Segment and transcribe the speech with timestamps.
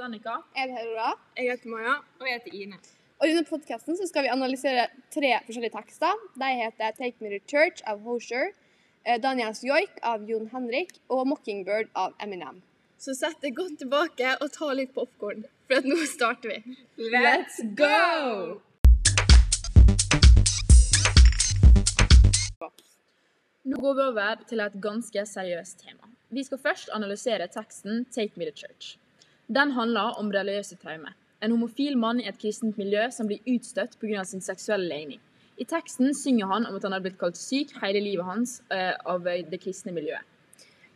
[0.00, 0.42] heter Annika.
[0.54, 1.12] Jeg heter Aurora.
[1.36, 1.94] Jeg heter Maja.
[2.20, 2.78] Og jeg heter Ine.
[3.20, 6.12] Og I denne podkasten skal vi analysere tre forskjellige tekster.
[6.40, 8.52] De heter 'Take Me to Church' av Hosher,
[9.04, 12.62] eh, 'Daniels Joik' av Jon Henrik og 'Mockingbird' av Eminem.
[12.98, 16.76] Så sett deg godt tilbake og ta litt popkorn, for at nå starter vi.
[16.96, 18.60] Let's go!
[23.64, 26.08] Nå går vi over til et ganske seriøst tema.
[26.30, 28.96] Vi skal først analysere teksten 'Take me to church'.
[29.50, 31.16] Den handler om religiøse traumer.
[31.42, 34.24] En homofil mann i et kristent miljø som blir utstøtt pga.
[34.24, 35.20] sin seksuelle legning.
[35.58, 38.94] I teksten synger han om at han har blitt kalt syk hele livet hans eh,
[39.04, 40.22] av det kristne miljøet.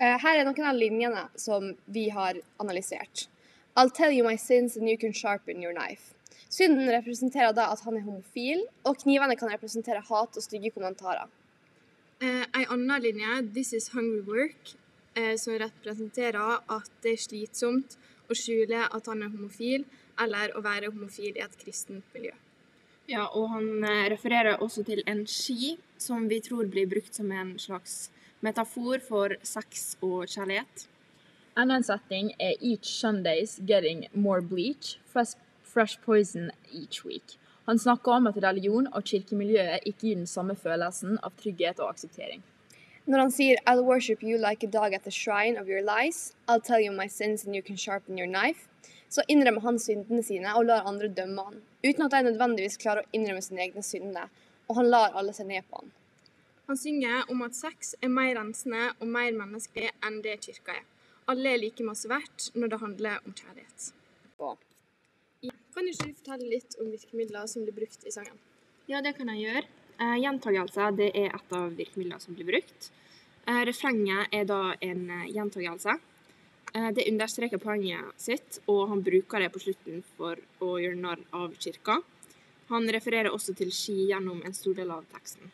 [0.00, 3.28] Eh, Her er noen av linjene som vi har analysert.
[3.76, 6.14] I'll tell you my sins and you can sharpen your knife.
[6.50, 11.28] Synden representerer da at han er homofil, og knivene kan representere hat og stygge kommentarer.
[12.20, 14.74] Eh, en annen linje, 'This is hungry work',
[15.14, 17.96] eh, som representerer at det er slitsomt
[18.30, 19.84] å skjule at han er homofil,
[20.20, 22.32] eller å være homofil i et kristent miljø.
[23.10, 27.32] Ja, og han eh, refererer også til en ski, som vi tror blir brukt som
[27.34, 28.10] en slags
[28.44, 30.86] metafor for sex og kjærlighet.
[31.58, 37.36] Enda en setning er 'Each Sundays getting more bleach, fresh, fresh poison each week'.
[37.66, 41.88] Han snakker om at religion og kirkemiljøet ikke gir den samme følelsen av trygghet og
[41.88, 42.42] akseptering.
[43.10, 46.32] Når han sier 'I'll worship you like a dog at the shrine of your lies',
[46.46, 48.68] 'I'll tell you my sins and you can sharpen your knife',
[49.08, 53.02] så innrømmer han syndene sine og lar andre dømme han, uten at de nødvendigvis klarer
[53.02, 54.28] å innrømme sine egne synder,
[54.68, 55.90] og han lar alle se ned på han.
[56.66, 60.86] Han synger om at sex er mer rensende og mer menneskelig enn det kirka er.
[61.26, 63.90] Alle er like masse verdt når det handler om kjærlighet.
[65.74, 68.38] Kan ikke du fortelle litt om virkemidler som blir brukt i sangen?
[68.86, 69.66] Ja, det kan jeg gjøre.
[70.00, 72.92] Eh, gjentagelse det er et av virkemidlene som blir brukt.
[73.46, 75.96] Eh, refrenget er da en eh, gjentagelse.
[76.74, 81.22] Eh, det understreker poenget sitt, og han bruker det på slutten for å gjøre narr
[81.34, 82.00] av kirka.
[82.70, 85.50] Han refererer også til ski gjennom en stor del av teksten.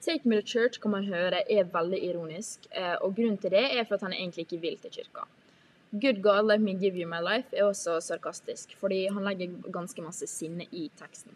[0.00, 3.66] 'Take Me to Church' kan man høre er veldig ironisk, eh, og grunnen til det
[3.76, 5.26] er for at han egentlig ikke vil til kirka.
[5.92, 10.02] 'Good God, let me give you my life' er også sarkastisk, fordi han legger ganske
[10.02, 11.32] masse sinne i teksten.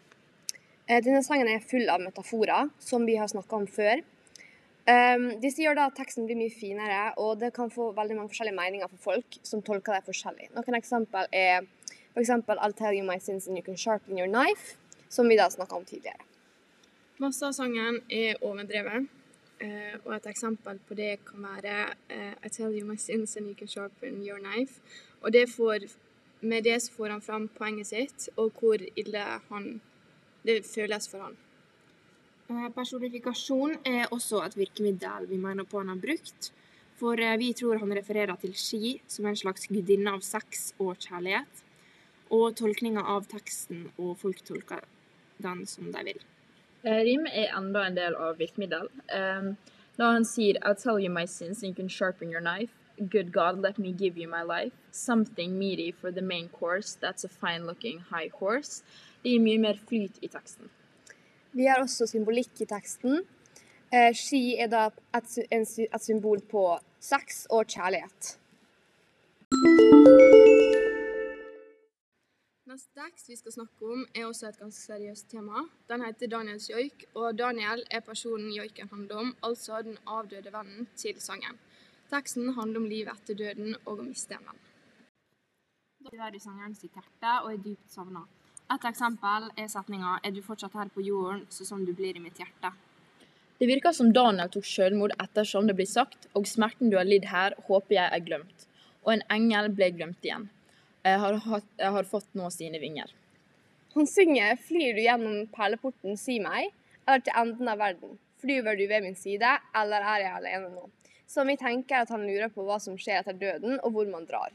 [0.87, 4.01] Eh, Denne sangen er full av metaforer, som vi har snakka om før.
[4.85, 8.29] Um, de sier da at teksten blir mye finere, og det kan få veldig mange
[8.29, 10.51] forskjellige meninger for folk som tolker det forskjellig.
[10.53, 11.65] Noen eksempel er
[12.13, 12.29] f.eks.
[12.29, 14.77] 'I'll tell you my sins and you can sharpen your knife',
[15.09, 16.21] som vi da snakka om tidligere.
[17.17, 19.07] Masse av sangen er overdrevet,
[19.59, 23.47] eh, og et eksempel på det kan være eh, I tell you my sins and
[23.47, 24.81] you can sharpen your knife.
[25.21, 25.79] Og det får,
[26.41, 29.81] med det så får han fram poenget sitt, og hvor ille han,
[30.45, 31.37] det føles for han.
[32.45, 36.51] Eh, Personifikasjon er også et virkemiddel vi mener på han har brukt.
[36.99, 40.93] For eh, vi tror han refererer til ski som en slags gudinne av sex og
[41.01, 41.63] kjærlighet.
[42.35, 44.85] Og tolkninga av teksten, og folk tolker
[45.41, 46.21] den som de vil.
[46.85, 48.91] Eh, Rim er enda en del av virkemiddel.
[49.09, 49.55] Um,
[49.97, 53.57] da han sier 'I'll tell you my sins you can sharpen your knife', 'Good God,
[53.57, 57.65] let me give you my life', 'Something meaty for the main course', 'That's a fine
[57.65, 58.83] looking high horse'.
[59.23, 60.69] Det gir mye mer flyt i teksten.
[61.55, 63.21] Vi har også symbolikk i teksten.
[63.93, 66.63] Eh, ski er da et, symbol på
[66.99, 68.33] sex og kjærlighet.
[72.67, 75.63] Neste tekst vi skal snakke om, er også et ganske seriøst tema.
[75.87, 80.89] Den heter Daniels joik, og Daniel er personen joiken handler om, altså den avdøde vennen
[80.99, 81.55] til sangen.
[82.11, 84.65] Teksten handler om livet etter døden og å miste en venn.
[86.03, 88.27] Det er i sangeren sitt hjerte og er dypt savna.
[88.73, 92.19] Et eksempel er setninga 'Er du fortsatt her på jorden, så som du blir i
[92.19, 92.73] mitt hjerte'.
[93.59, 97.25] Det virker som Daniel tok selvmord ettersom det blir sagt, og smerten du har lidd
[97.25, 98.65] her, håper jeg er glemt.
[99.05, 100.49] Og en engel ble glemt igjen.
[101.05, 103.13] Jeg har, hatt, jeg har fått nå sine vinger.
[103.93, 106.73] Han synger 'Flyr du gjennom perleporten, si meg',
[107.07, 108.17] eller 'Til enden av verden'.
[108.41, 110.89] Flyver du ved min side, eller er jeg alene nå?
[111.27, 114.25] Så vi tenker at han lurer på hva som skjer etter døden, og hvor man
[114.25, 114.51] drar.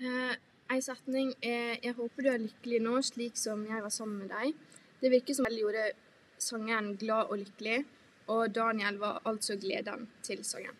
[0.00, 0.34] Eh,
[0.70, 4.28] en setning er 'Jeg håper du er lykkelig nå, slik som jeg var sammen med
[4.30, 4.54] deg'.
[5.00, 5.92] Det virker som det gjorde
[6.38, 7.84] sangeren glad og lykkelig,
[8.28, 10.76] og Daniel var altså gleden til sangen.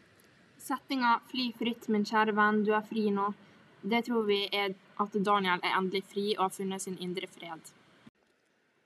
[0.58, 3.34] Setninga 'Fly fritt, min kjære venn, du er fri nå',
[3.82, 7.60] det tror vi er at Daniel er endelig fri og har funnet sin indre fred.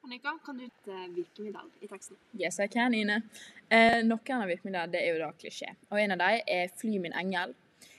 [0.04, 2.16] Annika, kan du eh, virkemiddel i teksten?
[2.40, 3.22] Yes, I can, Ine.
[3.70, 5.74] Eh, noen av virkemidlene er jo da klisjé.
[5.90, 7.54] Og en av dem er 'Fly min engel'.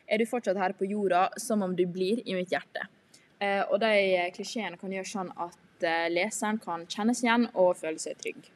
[0.06, 2.86] Er du fortsatt her på jorda som om du blir i mitt hjerte?
[3.42, 8.00] Eh, og de klisjeene kan gjøre sånn at eh, leseren kan kjennes igjen og føle
[8.02, 8.52] seg trygg.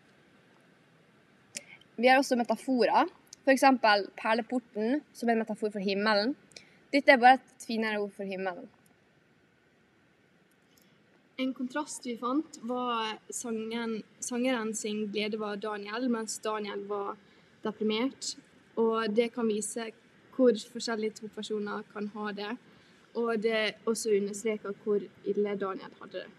[2.00, 3.10] Vi har også metaforer.
[3.44, 3.66] F.eks.
[4.20, 6.36] perleporten, som er en metafor for himmelen.
[6.94, 8.68] Dette er bare et finere ord for himmelen.
[11.40, 17.14] En kontrast vi fant, var sangen, sangeren sin glede var Daniel, mens Daniel var
[17.64, 18.34] deprimert.
[18.80, 19.90] Og det kan vise
[20.40, 22.52] hvor forskjellige to personer kan ha det.
[23.20, 26.30] Og det også understreker hvor ille Daniel hadde det.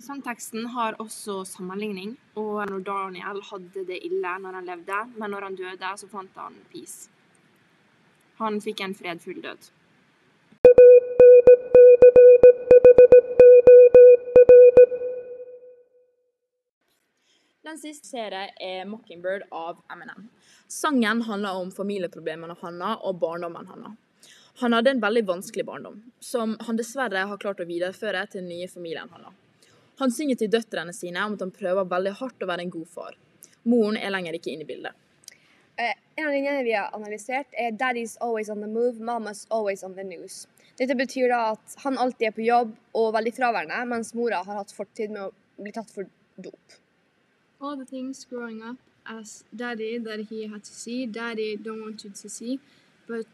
[0.00, 5.46] Sangteksten har også sammenligning, og når Daniel hadde det ille når han levde, men når
[5.46, 7.10] han døde, så fant han peace.
[8.40, 9.68] Han fikk en fredfull død.
[17.70, 20.28] Den siste serien er 'Mockingbird' av Eminem.
[20.68, 23.92] Sangen handler om familieproblemene Hanna og barndommen Hanna.
[24.60, 28.48] Han hadde en veldig vanskelig barndom, som han dessverre har klart å videreføre til den
[28.48, 29.30] nye familien Hanna.
[30.02, 32.90] Han synger til døtrene sine om at han prøver veldig hardt å være en god
[32.96, 33.14] far.
[33.62, 34.98] Moren er lenger ikke inne i bildet.
[35.78, 39.84] Eh, en av linjene vi har analysert, er 'Daddy's always on the move, mama's always
[39.84, 40.46] on the news'.
[40.76, 44.54] Dette betyr da at han alltid er på jobb og veldig fraværende, mens mora har
[44.64, 45.32] hatt fortid med å
[45.62, 46.80] bli tatt for dop.
[47.60, 48.76] All the things growing up
[49.06, 52.58] as daddy that he had to see, daddy don't want you to see,
[53.06, 53.26] but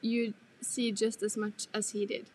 [0.00, 2.26] you see just as much as he did.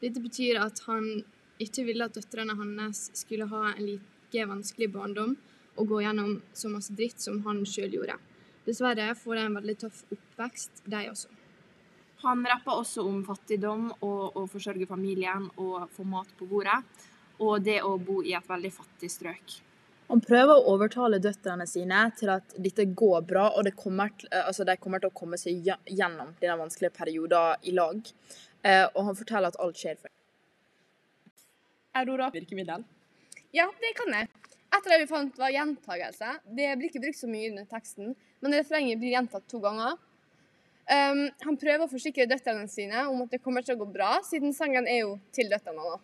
[0.00, 1.24] Dette betyr at han
[1.58, 5.36] ikke ville at døtrene hans skulle ha en like vanskelig barndom
[5.76, 8.18] og gå gjennom så masse dritt som han sjøl gjorde.
[8.64, 11.28] Dessverre får de en veldig tøff oppvekst, de også.
[12.24, 16.78] Han rappa også om fattigdom og å forsørge familien og få mat på bordet,
[17.42, 19.58] og det å bo i et veldig fattig strøk.
[20.10, 24.28] Han prøver å overtale døtrene sine til at dette går bra, og det kommer til,
[24.30, 28.00] eh, altså de kommer til å komme seg gjennom denne vanskelige perioden i lag.
[28.62, 30.12] Eh, og han forteller at alt skjer for
[31.94, 32.84] Aurora virkemiddel.
[33.54, 34.28] Ja, det kan jeg.
[34.74, 36.30] Et av det vi fant, var gjentagelse.
[36.56, 39.94] Det blir ikke brukt så mye under teksten, men refrenget blir gjentatt to ganger.
[40.84, 44.18] Um, han prøver å forsikre døtrene sine om at det kommer til å gå bra,
[44.26, 46.00] siden sangen er jo til døtrene.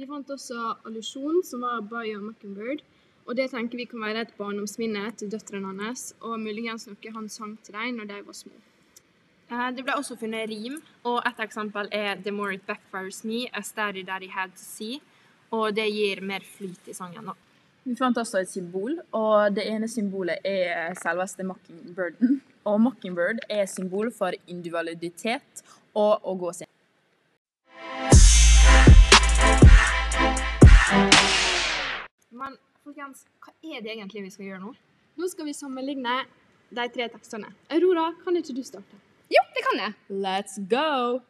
[0.00, 0.56] Vi fant også
[0.88, 2.80] allusjon, som var By Your Mockingbird.
[3.30, 7.28] Og det tenker vi kan være et barndomsminne til døtrene hans, og muligens noe han
[7.30, 8.56] sang til dem når de var små.
[9.50, 13.46] Eh, Det ble også funnet rim, og et eksempel er The more it backfires me,
[13.54, 15.00] a Study That I had to see.
[15.52, 17.26] Og det gir mer flyt i sangen.
[17.26, 17.32] da.
[17.84, 22.40] Vi fant også et symbol, og det ene symbolet er selveste mockingbirden.
[22.64, 25.62] Og mockingbird er symbol for individualitet
[25.94, 26.69] og å gå sin
[32.90, 34.70] folkens, hva er det egentlig vi skal gjøre nå?
[35.20, 36.14] Nå skal vi sammenligne
[36.74, 37.52] de tre tekstene.
[37.70, 38.98] Aurora, kan ikke du starte?
[39.30, 39.94] Jo, det kan jeg.
[40.10, 41.20] Let's go!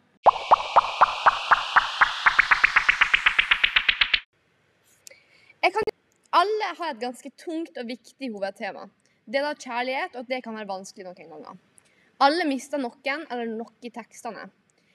[5.61, 5.93] jeg kan...
[6.41, 8.87] Alle har et ganske tungt og viktig hovedtema.
[9.27, 11.59] Det er da kjærlighet, og at det kan være vanskelig noen ganger.
[12.25, 14.49] Alle mister noen eller noe i tekstene.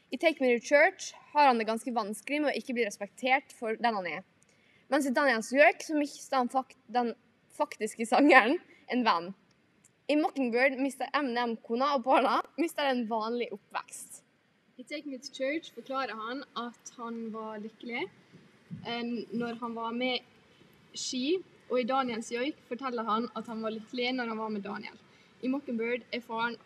[0.09, 3.53] I Take Me to Church har han det ganske vanskelig med å ikke bli respektert
[3.53, 4.25] for den han er.
[4.87, 7.13] Mens i Daniels York så mista han fakt den
[7.57, 8.59] faktiske sangeren
[8.93, 9.31] en venn.
[10.07, 14.21] I Mockingbird mister Eminem kona, og barna mister en vanlig oppvekst.
[14.77, 19.95] I Take Me to Church forklarer han at han var lykkelig eh, når han var
[19.95, 20.19] med
[20.93, 21.39] Ski,
[21.71, 24.99] og i Daniels joik forteller han at han var lykkelig når han var med Daniel.
[25.41, 26.59] I Mockingbird er faren,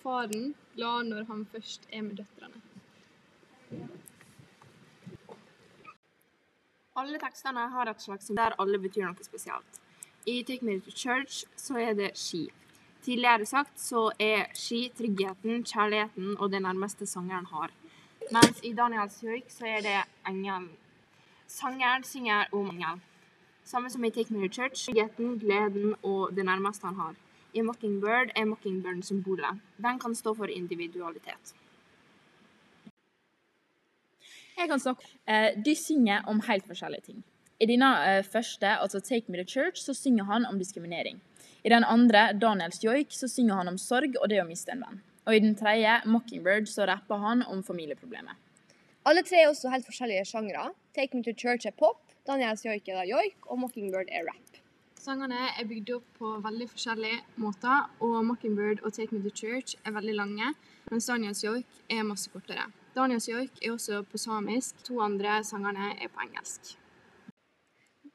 [0.00, 2.62] faren glad når han først er med døtrene.
[6.96, 9.80] Alle tekstene har et slags der alle betyr noe spesielt.
[10.24, 12.46] I Take Me to Church så er det ski.
[13.04, 17.74] Tidligere sagt så er ski tryggheten, kjærligheten og det nærmeste sangeren har.
[18.32, 20.70] Mens i Daniels joik så er det engelen.
[21.46, 23.04] Sangeren synger om engel.
[23.64, 27.14] Samme som i Take Me to Church, tryggheten, gleden og det nærmeste han har.
[27.52, 29.60] I Mockingbird er Mockingbird symbolet.
[29.76, 31.54] Den kan stå for individualitet.
[34.56, 35.08] Jeg kan snakke.
[35.28, 37.24] Eh, de synger om helt forskjellige ting.
[37.60, 41.20] I denne eh, første, altså Take Me to Church, så synger han om diskriminering.
[41.64, 44.84] I den andre, Daniels joik, så synger han om sorg og det å miste en
[44.84, 45.02] venn.
[45.26, 48.36] Og i den tredje, Mockingbird, så rapper han om familieproblemet.
[49.06, 50.70] Alle tre er også helt forskjellige sjangre.
[50.96, 54.62] Take Me to Church er pop, Daniels joik er da joik, og Mockingbird er rap.
[54.98, 59.76] Sangene er bygd opp på veldig forskjellige måter, og Mockingbird og Take Me to Church
[59.84, 60.54] er veldig lange,
[60.90, 62.66] mens Daniels joik er masse kortere.
[62.96, 66.72] Daniels joik er også på samisk, to andre sangerne er på engelsk.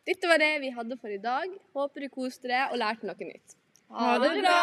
[0.10, 1.52] Dette var det vi hadde for i dag.
[1.78, 3.54] Håper du koste deg og lærte noe nytt.
[3.94, 4.56] Ha det bra!